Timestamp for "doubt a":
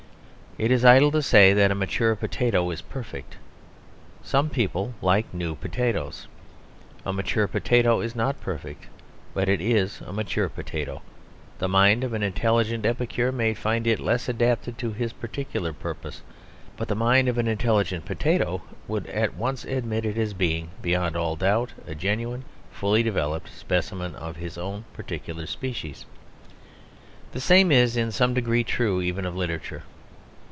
21.37-21.95